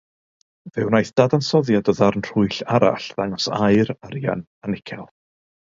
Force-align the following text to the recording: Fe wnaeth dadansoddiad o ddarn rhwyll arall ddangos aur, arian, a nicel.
Fe 0.77 0.85
wnaeth 0.87 1.11
dadansoddiad 1.21 1.91
o 1.93 1.95
ddarn 1.99 2.25
rhwyll 2.29 2.59
arall 2.79 3.09
ddangos 3.19 3.49
aur, 3.69 3.95
arian, 4.11 4.47
a 4.65 4.75
nicel. 4.77 5.07